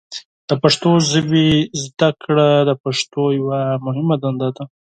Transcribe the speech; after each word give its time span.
د 0.49 0.51
پښتو 0.63 0.89
ژبې 1.11 1.47
زده 1.83 2.09
کړه 2.21 2.49
د 2.69 2.71
پښتنو 2.83 3.23
یوه 3.39 3.61
مهمه 3.85 4.15
دنده 4.23 4.49
ده. 4.55 4.63